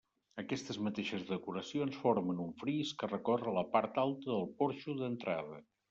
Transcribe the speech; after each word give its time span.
Aquestes 0.43 0.79
mateixes 0.87 1.25
decoracions 1.27 2.01
formen 2.05 2.41
un 2.47 2.57
fris 2.63 2.95
que 3.03 3.13
recorre 3.13 3.57
la 3.61 3.67
part 3.79 4.05
alta 4.09 4.35
del 4.35 4.53
porxo 4.63 5.01
d'entrada. 5.05 5.67